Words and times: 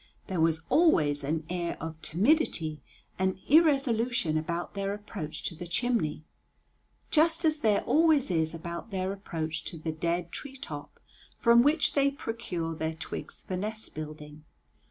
There 0.25 0.41
was 0.41 0.63
always 0.67 1.23
an 1.23 1.43
air 1.47 1.77
of 1.79 2.01
timidity 2.01 2.81
and 3.19 3.37
irresolution 3.47 4.35
about 4.35 4.73
their 4.73 4.95
approach 4.95 5.43
to 5.43 5.55
the 5.55 5.67
chimney, 5.67 6.23
just 7.11 7.45
as 7.45 7.59
there 7.59 7.81
always 7.83 8.31
is 8.31 8.55
about 8.55 8.89
their 8.89 9.13
approach 9.13 9.63
to 9.65 9.77
the 9.77 9.91
dead 9.91 10.31
tree 10.31 10.57
top 10.57 10.99
from 11.37 11.61
which 11.61 11.93
they 11.93 12.09
procure 12.09 12.73
their 12.73 12.95
twigs 12.95 13.43
for 13.47 13.55
nest 13.55 13.93
building. 13.93 14.43